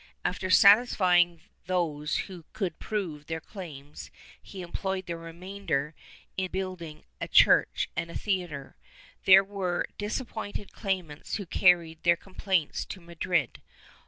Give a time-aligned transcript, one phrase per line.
[0.25, 4.09] After satisfying those who could prove their claims,
[4.41, 5.93] he employed the remainder
[6.37, 8.77] in building a church and a theatre.
[9.25, 13.61] There were disappointed claimants who carried their complaints to Madrid.